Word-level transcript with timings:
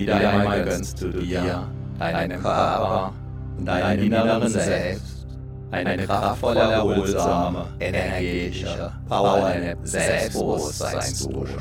Wieder 0.00 0.30
einmal 0.30 0.64
gönnst 0.64 1.02
du 1.02 1.10
dir, 1.10 1.68
deinem 1.98 2.40
Körper 2.40 3.12
und 3.58 3.66
deinem 3.66 4.04
inneren 4.04 4.48
Selbst 4.48 5.26
eine 5.70 6.06
kraftvolle, 6.06 6.60
erholsame, 6.60 7.66
energetische, 7.78 8.92
powernde 9.06 9.76
Selbstbewusstseinsdusche. 9.82 11.58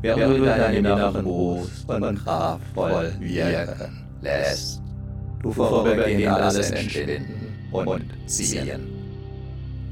Während 0.00 0.38
du 0.38 0.44
deinen 0.46 0.74
inneren 0.76 1.24
Brust 1.24 1.88
und 1.88 2.24
kraftvoll 2.24 3.12
wirken 3.20 4.04
lässt, 4.22 4.82
du 5.42 5.52
vorübergehend 5.52 6.26
alles 6.26 6.70
entschwinden 6.70 7.54
und 7.70 8.04
ziehen. 8.26 8.80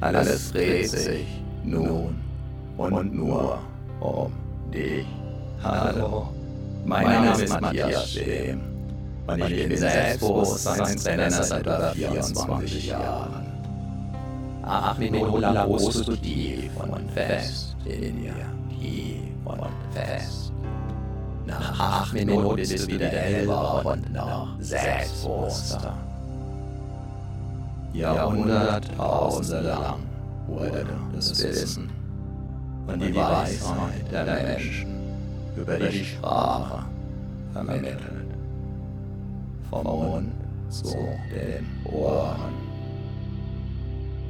Alles 0.00 0.50
dreht 0.50 0.88
sich 0.88 1.26
nun 1.62 2.16
und 2.78 3.14
nur 3.14 3.58
um 4.00 4.32
dich. 4.72 5.06
Hallo, 5.62 6.30
mein 6.84 7.06
Name 7.06 7.42
ist 7.42 7.60
Matthias 7.60 8.10
Schem 8.10 8.60
und 9.26 9.50
ich 9.50 9.68
bin 9.68 9.76
Selbstbewusstseinstrainer 9.76 11.30
seit 11.30 11.62
über 11.62 11.92
24 11.94 12.86
Jahren. 12.86 13.46
Lang 15.40 15.56
ruhst 15.66 16.06
du 16.08 16.16
tief 16.16 16.70
und 16.78 17.10
fest. 17.10 17.76
In 17.84 18.22
dir, 18.22 18.34
tief 18.80 19.20
und 19.44 19.60
fest. 19.92 20.52
Nach 21.46 21.80
acht 21.80 22.12
Minuten 22.12 22.56
bist 22.56 22.78
du 22.78 22.86
wieder 22.86 23.08
hellwach 23.08 23.84
und 23.84 24.12
noch 24.12 24.48
selbstbewusster. 24.60 25.94
Jahrhunderttausende 27.92 29.60
lang 29.60 30.00
wurde 30.46 30.86
das 31.14 31.42
Wissen 31.42 31.90
und 32.86 33.00
die 33.00 33.14
Weisheit 33.14 34.10
der 34.10 34.24
Menschen 34.24 35.01
über 35.56 35.76
die 35.78 36.04
Sprache 36.04 36.84
vermittelt. 37.52 38.00
Vom 39.70 39.84
Mund 39.84 40.32
zu 40.68 40.96
den 41.30 41.92
Ohren. 41.92 42.52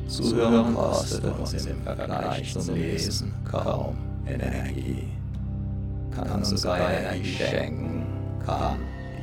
Zuhören 0.09 0.75
kostet 0.75 1.25
uns 1.25 1.67
im 1.67 1.83
Vergleich 1.83 2.53
zum 2.53 2.75
Lesen 2.75 3.33
kaum 3.51 3.97
Energie. 4.27 5.09
Kann 6.11 6.31
uns 6.31 6.51
sogar 6.51 6.93
Energie 6.93 7.25
schenken, 7.25 8.05
kann 8.45 8.77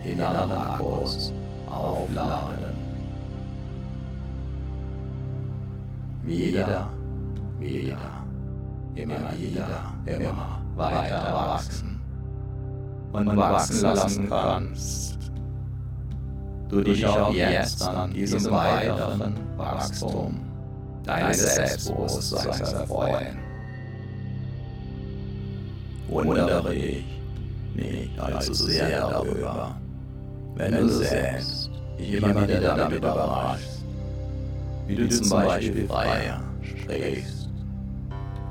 die 0.04 0.12
inneren 0.12 0.52
Akkus 0.52 1.32
aufladen. 1.70 2.74
Wieder, 6.24 6.90
wieder, 7.60 7.98
immer 8.96 9.32
wieder, 9.38 9.94
immer 10.06 10.62
weiter 10.76 11.34
wachsen. 11.34 11.99
Und 13.12 13.38
wachsen 13.38 13.82
lassen 13.82 14.30
kannst. 14.30 15.18
Du 16.70 16.84
dich 16.84 17.06
auch 17.06 17.34
jetzt 17.34 17.82
an 17.82 18.14
diesem 18.14 18.52
weiteren 18.52 19.34
Wachstum 19.58 20.40
deines 21.04 21.56
Selbstbewusstseins 21.56 22.74
erfreuen. 22.74 23.40
Wundere 26.08 26.70
dich 26.70 27.06
nicht 27.76 28.20
allzu 28.20 28.54
sehr 28.54 29.00
darüber, 29.10 29.76
wenn 30.56 30.72
du 30.72 30.88
selbst 30.90 31.72
wieder 31.98 32.76
damit 32.76 32.98
überraschst, 32.98 33.86
wie 34.88 34.96
du 34.96 35.10
zum 35.10 35.30
Beispiel 35.30 35.88
freier 35.88 36.42
sprichst, 36.62 37.50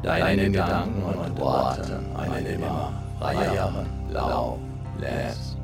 deinen 0.03 0.53
Gedanken 0.53 1.03
und 1.03 1.39
Worten 1.39 2.17
einen 2.17 2.47
immer 2.47 2.93
freieren 3.19 3.86
Lauf 4.11 4.58
lässt, 4.98 5.56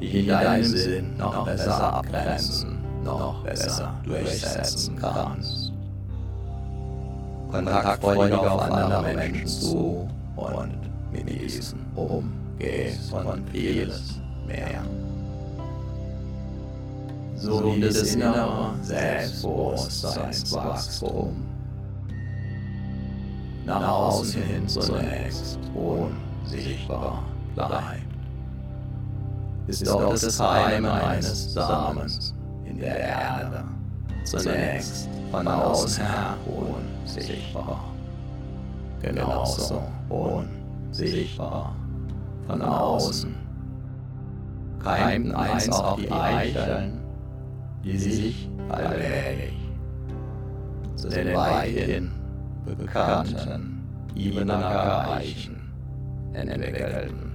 dich 0.00 0.14
in 0.14 0.28
deinem 0.28 0.64
Sinn 0.64 1.16
noch 1.16 1.44
besser 1.44 1.94
abgrenzen, 1.94 2.78
noch 3.04 3.42
besser 3.44 3.94
durchsetzen 4.04 4.96
kannst. 4.96 5.72
Kontaktfreudig 7.50 8.34
auf 8.34 8.62
andere 8.62 9.14
Menschen 9.14 9.46
zu 9.46 10.08
und 10.36 10.78
mit 11.12 11.28
diesen 11.28 11.84
umgehst 11.94 13.12
und 13.12 13.46
vieles 13.50 14.18
mehr. 14.46 14.82
So 17.36 17.62
wie 17.64 17.80
das 17.80 18.14
innere 18.14 18.74
Selbstbewusstseinswachstum 18.82 21.36
nach 23.66 23.88
außen 23.88 24.42
hin 24.42 24.68
zunächst 24.68 25.58
unsichtbar 26.42 27.22
bleibt, 27.54 28.02
ist 29.66 29.88
auch 29.88 30.10
das 30.10 30.40
Heim 30.40 30.84
eines 30.86 31.52
Samens 31.54 32.34
in 32.64 32.78
der 32.78 32.98
Erde. 32.98 33.64
Zunächst 34.24 35.08
von 35.30 35.46
außen 35.48 36.04
her 36.04 36.36
unsichtbar. 36.46 37.84
genauso 39.00 39.82
unsichtbar 40.08 41.74
von 42.46 42.62
außen. 42.62 43.34
Keimten 44.82 45.34
einst 45.34 45.72
auch 45.72 45.96
die 45.96 46.10
Eicheln, 46.10 47.00
die 47.84 47.98
sich 47.98 48.48
allmählich 48.68 49.54
zu 50.96 51.08
den 51.08 51.34
weithin 51.34 52.10
bekannten 52.64 53.82
Ibenacker 54.14 55.12
Eichen 55.12 55.61
entwickelten. 56.34 57.32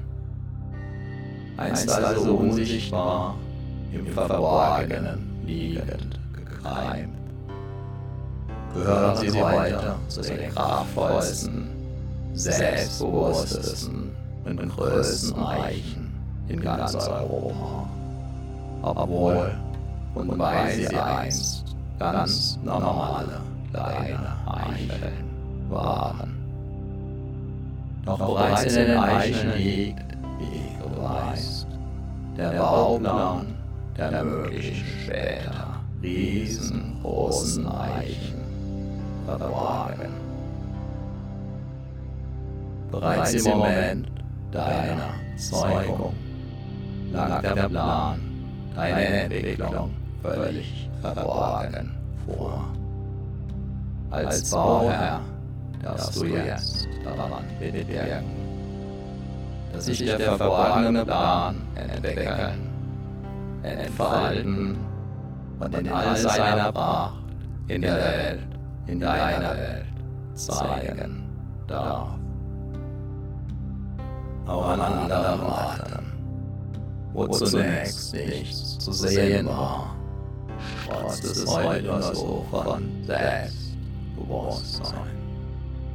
Einst 1.58 1.90
also 1.90 2.36
unsichtbar 2.36 3.36
im 3.92 4.06
Verborgenen 4.08 5.44
liegend 5.46 6.20
gekreimt 6.34 7.18
gehören 8.78 9.18
sie 9.18 9.42
weiter 9.42 9.96
zu 10.08 10.22
den 10.22 10.54
kraftvollsten, 10.54 11.68
selbstbewusstesten 12.34 14.12
und 14.46 14.70
größten 14.70 15.44
Eichen 15.44 16.14
in 16.48 16.62
ganz 16.62 16.96
Europa. 16.96 17.90
Obwohl 18.82 19.54
und 20.16 20.40
weil 20.40 20.72
sie 20.74 20.88
einst 20.96 21.76
ganz 22.00 22.60
normale 22.64 23.42
kleine 23.72 24.36
Eicheln 24.46 25.70
waren. 25.70 26.37
Doch 28.08 28.18
bereits 28.20 28.64
in 28.64 28.88
den 28.88 28.98
Eicheln 28.98 29.58
liegt, 29.58 30.14
wie 30.40 30.80
du 30.82 31.04
weißt, 31.04 31.68
der 32.38 32.52
Bauplan 32.52 33.54
der 33.98 34.24
möglichen 34.24 34.86
später 35.04 35.82
riesengroßen 36.02 37.68
Eichen 37.68 38.42
verborgen. 39.26 40.14
Bereits 42.92 43.34
im 43.34 43.52
Moment 43.52 44.08
deiner 44.54 45.10
Zeugung 45.36 46.14
lag 47.12 47.42
der 47.42 47.68
Plan 47.68 48.22
deiner 48.74 49.00
Entwicklung 49.00 49.92
völlig 50.22 50.90
verborgen 51.02 51.92
vor. 52.26 52.64
Als 54.12 54.50
Bauherr 54.50 55.20
darfst 55.88 56.16
du 56.16 56.26
jetzt 56.26 56.88
daran 57.04 57.44
mitwirken, 57.60 58.26
dass 59.74 59.86
sich 59.86 60.06
der 60.06 60.20
verborgene 60.20 61.06
Plan 61.06 61.62
entwickeln, 61.76 62.70
entfalten 63.64 64.78
und 65.60 65.76
in 65.76 65.90
all 65.90 66.16
seiner 66.16 66.72
Pracht 66.72 67.16
in 67.68 67.82
der 67.82 67.96
Welt 67.96 68.48
in 68.88 69.00
deiner 69.00 69.56
Welt 69.56 69.86
zeigen 70.34 71.30
darf. 71.68 72.10
Auch 74.46 74.70
an 74.70 74.80
anderen 74.80 75.42
Orten, 75.42 76.14
wo 77.12 77.28
zunächst 77.28 78.14
nichts 78.14 78.80
zu 78.80 78.94
sehen 78.94 79.48
war, 79.48 79.94
trotz 80.88 81.20
des 81.20 81.46
heute 81.46 82.02
so 82.02 82.46
von 82.50 82.90
Selbstbewusstsein. 83.06 85.27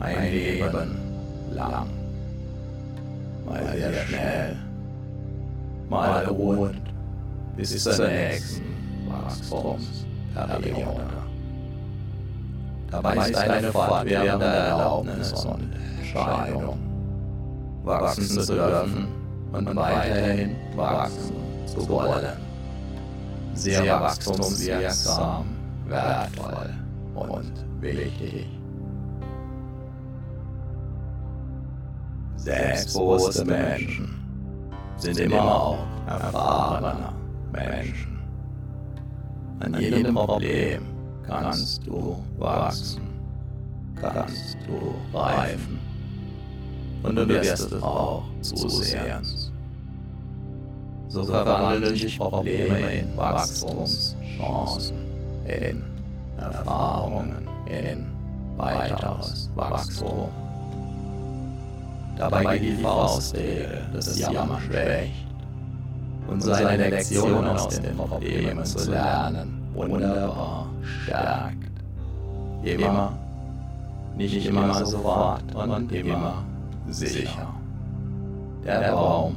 Ein 0.00 0.32
Leben 0.32 0.96
lang. 1.52 1.86
mal 3.46 3.76
sehr 3.76 3.92
schnell, 4.06 4.56
mal 5.90 6.24
ruhend, 6.24 6.80
bis 7.56 7.82
zur 7.82 8.08
nächsten 8.08 8.62
Wachstumsperiode. 9.08 11.06
Dabei 12.90 13.28
ist 13.28 13.36
eine 13.36 13.70
fortwährende 13.72 14.46
Erlaubnis 14.46 15.32
und 15.44 15.72
Entscheidung, 15.98 16.78
wachsen 17.84 18.24
zu 18.24 18.46
dürfen 18.46 19.08
und 19.52 19.76
weiterhin 19.76 20.56
wachsen 20.76 21.34
zu 21.66 21.88
wollen. 21.88 22.38
Sehr 23.54 24.00
wachstumswirksam, 24.00 25.44
wertvoll 25.86 26.70
und 27.14 27.52
wichtig. 27.82 28.59
Selbstbewusste 32.40 33.44
Menschen 33.44 34.14
sind 34.96 35.18
immer 35.18 35.42
auch 35.42 35.78
erfahrene 36.06 37.12
Menschen. 37.52 38.18
An 39.60 39.78
jedem 39.78 40.14
Problem 40.14 40.82
kannst 41.26 41.86
du 41.86 42.16
wachsen, 42.38 43.02
kannst 44.00 44.56
du 44.66 45.16
reifen 45.16 45.78
und 47.02 47.16
du 47.16 47.28
wirst 47.28 47.72
es 47.72 47.82
auch 47.82 48.24
zusehen. 48.40 49.22
So 51.08 51.24
verwandeln 51.24 51.94
sich 51.94 52.18
Probleme 52.18 53.00
in 53.00 53.16
Wachstumschancen, 53.18 54.96
in 55.46 55.82
Erfahrungen, 56.38 57.46
in 57.66 58.06
weiteres 58.56 59.50
Wachstum. 59.54 60.28
Dabei 62.20 62.58
geht 62.58 62.78
die 62.78 62.82
Faustregel 62.82 63.86
des 63.94 64.18
Jammer 64.18 64.60
schwächt 64.60 65.26
und 66.28 66.42
seine 66.42 66.90
Lektion 66.90 67.46
aus 67.46 67.80
den 67.80 67.96
Problemen 67.96 68.62
zu 68.62 68.90
lernen. 68.90 69.62
Wunderbar. 69.72 70.68
Stärkt. 70.82 71.56
Immer, 72.62 73.18
nicht 74.16 74.46
immer 74.46 74.84
sofort 74.84 75.54
und 75.54 75.92
immer 75.92 76.44
sicher. 76.90 77.54
Der 78.66 78.92
Baum, 78.92 79.36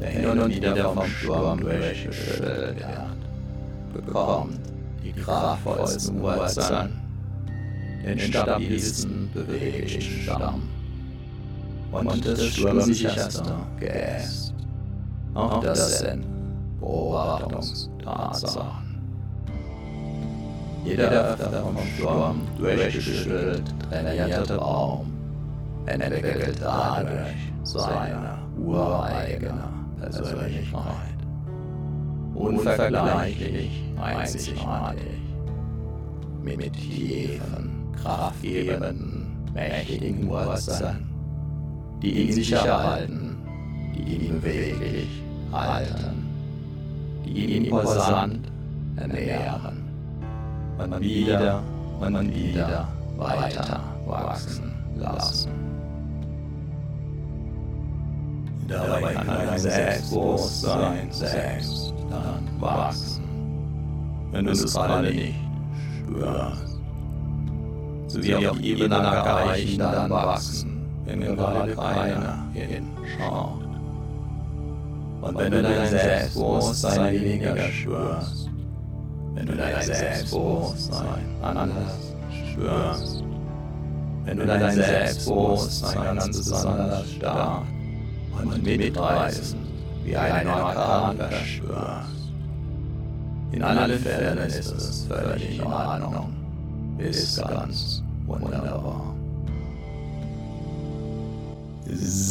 der 0.00 0.08
hin 0.10 0.40
und 0.40 0.50
wieder 0.50 0.92
vom 0.92 1.06
Sturm 1.06 1.60
durchgeschüttelt 1.60 2.78
wird, 2.80 4.06
bekommt 4.06 4.58
die 5.04 5.12
kraftvollsten 5.12 6.20
Wurzeln, 6.20 7.00
den 8.04 8.18
stabilsten, 8.18 9.30
beweglichen 9.32 10.22
Stamm 10.22 10.62
und 11.92 12.26
das 12.26 12.44
sturmsicherste 12.46 13.54
Geäst. 13.78 14.54
Auch 15.34 15.62
das 15.62 16.00
sind 16.00 16.24
Beobachtungstatsachen. 16.80 18.90
Jeder 20.84 21.10
öfter 21.10 21.62
vom 21.62 21.76
Sturm 21.96 22.40
durchgeschüttelt 22.58 23.62
trainierte 23.88 24.56
Baum 24.56 25.12
entwickelt 25.86 26.58
dadurch 26.60 27.36
seine 27.64 28.38
ureigene 28.58 29.68
Persönlichkeit. 30.00 31.16
Unvergleichlich, 32.34 33.70
einzigartig, 34.00 35.20
mit 36.42 36.72
tiefen, 36.72 37.92
kraftgebenden, 38.02 39.26
mächtigen 39.52 40.28
Wurzeln, 40.28 41.09
die 42.02 42.22
ihn 42.22 42.32
sicher 42.32 42.82
halten, 42.82 43.36
die 43.94 44.14
ihn 44.16 44.40
beweglich 44.40 45.08
halten, 45.52 46.26
die 47.24 47.44
ihn 47.44 47.64
imposant 47.64 48.48
ernähren 48.96 49.80
man 50.88 51.00
wieder 51.00 51.62
und 52.00 52.12
man 52.12 52.34
wieder 52.34 52.88
weiter 53.16 53.80
wachsen 54.06 54.72
lassen. 54.96 55.50
Dabei 58.68 59.14
kann 59.14 59.26
dein 59.26 59.58
Selbstbewusstsein 59.58 61.10
selbst 61.10 61.92
dann 62.08 62.48
wachsen, 62.60 63.24
wenn 64.30 64.44
du 64.44 64.52
es 64.52 64.72
gerade 64.72 65.10
nicht 65.12 65.34
spürst. 65.98 66.78
So 68.06 68.22
wie 68.22 68.46
auch 68.46 68.58
Ebenacker 68.58 69.56
dann 69.78 70.10
wachsen, 70.10 70.79
wenn 71.06 71.20
gerade 71.20 71.74
keiner 71.74 72.46
hinschaut. 72.52 73.64
Und 75.22 75.38
wenn 75.38 75.52
du 75.52 75.62
dein 75.62 75.88
Selbstbewusstsein 75.88 77.14
weniger 77.14 77.56
spürst, 77.70 78.50
wenn 79.34 79.46
du 79.46 79.56
dein 79.56 79.82
Selbstbewusstsein 79.82 81.24
anders 81.42 82.14
spürst, 82.52 83.24
wenn 84.24 84.38
du 84.38 84.46
dein 84.46 84.74
Selbstbewusstsein 84.74 86.16
ganz 86.16 86.26
besonders 86.26 87.10
stark 87.12 87.62
und 88.42 88.62
mitreißend 88.62 89.60
wie 90.04 90.16
ein 90.16 90.48
Orkan 90.48 91.16
verspürst. 91.16 92.20
In 93.52 93.62
allen 93.62 93.98
Fällen 93.98 94.38
ist 94.38 94.72
es 94.72 95.06
völlig 95.06 95.58
in 95.58 95.66
Ordnung, 95.66 96.32
ist 96.98 97.42
ganz 97.42 98.02
wunderbar. 98.26 99.09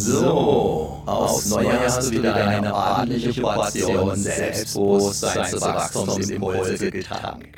So, 0.10 1.04
aufs 1.06 1.50
Neue 1.50 1.80
hast 1.80 2.08
du 2.08 2.12
wieder 2.12 2.36
eine 2.36 2.74
ordentliche 2.74 3.42
Portion 3.42 4.16
Selbstbewusstseinswachstumsimpulse 4.16 6.92
getankt. 6.92 7.58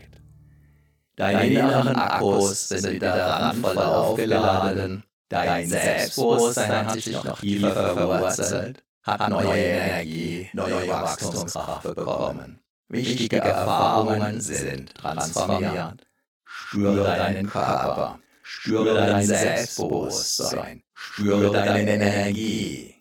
Deine 1.15 1.47
inneren 1.47 1.95
Akkus 1.95 2.69
sind 2.69 2.91
wieder 2.91 3.15
randvoll 3.15 3.77
aufgeladen. 3.77 5.03
Dein 5.29 5.69
Selbstbewusstsein 5.69 6.87
hat 6.87 6.93
sich 6.93 7.23
noch 7.23 7.39
tiefer 7.39 7.93
verwurzelt, 7.93 8.83
hat 9.03 9.29
neue 9.29 9.55
Energie, 9.55 10.49
neue 10.53 10.89
Wachstumskraft 10.89 11.83
bekommen. 11.83 12.59
Wichtige 12.89 13.37
Erfahrungen 13.37 14.41
sind 14.41 14.95
transformiert. 14.95 16.05
Spüre 16.43 17.03
deinen 17.05 17.47
Körper, 17.47 18.19
spüre 18.51 18.93
dein 18.93 19.25
Selbstbewusstsein, 19.25 20.83
Spüre 20.93 21.51
deine 21.51 21.91
Energie. 21.91 22.95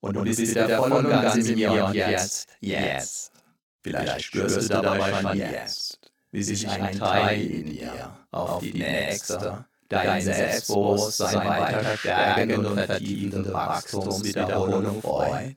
Und 0.00 0.14
du 0.14 0.22
bist 0.22 0.40
wieder 0.40 0.68
voll 0.78 0.92
und 0.92 1.08
ganz 1.08 1.36
in 1.36 1.54
mir 1.54 1.84
und 1.84 1.94
jetzt, 1.94 2.48
jetzt. 2.60 3.32
Vielleicht 3.82 4.24
spürst 4.26 4.62
du 4.62 4.68
dabei 4.68 5.20
schon 5.20 5.36
jetzt, 5.38 5.98
wie 6.32 6.42
sich 6.42 6.68
ein 6.68 6.98
Teil 6.98 7.40
in 7.40 7.66
dir 7.70 8.16
auf 8.30 8.60
die 8.62 8.74
nächste, 8.74 9.64
dein 9.88 10.20
Selbstbewusstsein 10.20 11.48
weiter 11.48 11.96
stärkende 11.96 12.58
und 12.58 12.78
vertiefende 12.78 13.52
Wachstumswiederholung 13.52 15.00
freut. 15.00 15.56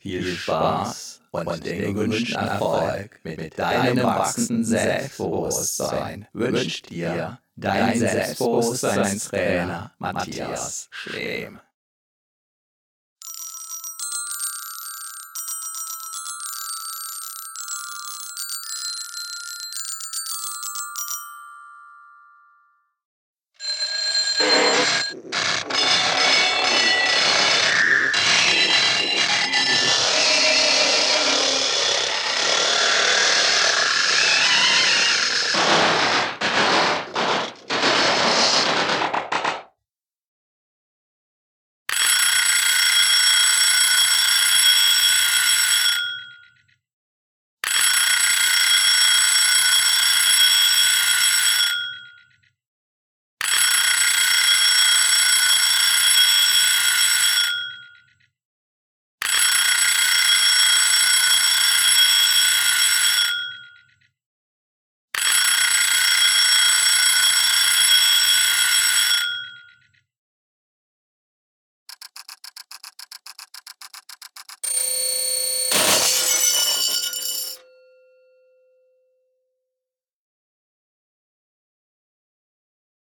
Viel 0.00 0.24
Spaß 0.34 1.20
und 1.30 1.64
den 1.66 1.94
gewünschten 1.94 2.34
Erfolg 2.42 3.20
mit 3.22 3.58
deinem 3.58 4.02
wachsenden 4.02 4.64
Selbstbewusstsein 4.64 6.26
wünscht 6.32 6.88
dir 6.88 7.38
Dein 7.56 7.98
Selbstbewusstseinstrainer 7.98 9.92
Matthias 9.98 10.88
Schlehm. 10.90 11.60